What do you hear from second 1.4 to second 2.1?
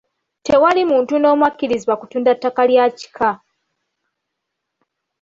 akkirizibwa